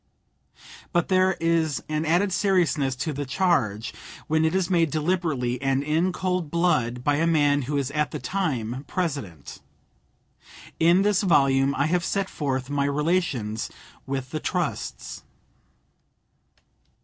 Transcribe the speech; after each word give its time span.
But 0.93 1.09
there 1.09 1.33
is 1.39 1.83
an 1.87 2.05
added 2.07 2.33
seriousness 2.33 2.95
to 2.95 3.13
the 3.13 3.23
charge 3.23 3.93
when 4.25 4.45
it 4.45 4.55
is 4.55 4.67
made 4.67 4.89
deliberately 4.89 5.61
and 5.61 5.83
in 5.83 6.11
cold 6.11 6.49
blood 6.49 7.03
by 7.03 7.17
a 7.17 7.27
man 7.27 7.61
who 7.61 7.77
is 7.77 7.91
at 7.91 8.09
the 8.09 8.17
time 8.17 8.83
President. 8.87 9.59
In 10.79 11.03
this 11.03 11.21
volume 11.21 11.75
I 11.75 11.85
have 11.85 12.03
set 12.03 12.31
forth 12.31 12.67
my 12.67 12.85
relations 12.85 13.69
with 14.07 14.31
the 14.31 14.39
trusts. 14.39 15.21